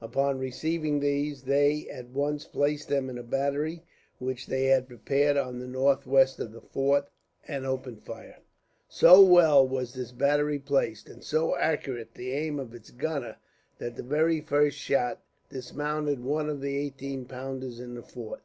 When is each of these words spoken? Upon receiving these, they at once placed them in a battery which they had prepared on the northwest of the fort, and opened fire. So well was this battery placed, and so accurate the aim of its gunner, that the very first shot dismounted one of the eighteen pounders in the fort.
Upon 0.00 0.38
receiving 0.38 1.00
these, 1.00 1.42
they 1.42 1.86
at 1.90 2.08
once 2.08 2.46
placed 2.46 2.88
them 2.88 3.10
in 3.10 3.18
a 3.18 3.22
battery 3.22 3.84
which 4.18 4.46
they 4.46 4.64
had 4.68 4.88
prepared 4.88 5.36
on 5.36 5.58
the 5.58 5.66
northwest 5.68 6.40
of 6.40 6.52
the 6.52 6.62
fort, 6.62 7.10
and 7.46 7.66
opened 7.66 8.02
fire. 8.02 8.38
So 8.88 9.20
well 9.20 9.68
was 9.68 9.92
this 9.92 10.12
battery 10.12 10.58
placed, 10.60 11.10
and 11.10 11.22
so 11.22 11.58
accurate 11.58 12.14
the 12.14 12.32
aim 12.32 12.58
of 12.58 12.74
its 12.74 12.90
gunner, 12.90 13.36
that 13.76 13.96
the 13.96 14.02
very 14.02 14.40
first 14.40 14.78
shot 14.78 15.20
dismounted 15.50 16.20
one 16.24 16.48
of 16.48 16.62
the 16.62 16.78
eighteen 16.78 17.26
pounders 17.26 17.78
in 17.78 17.96
the 17.96 18.02
fort. 18.02 18.40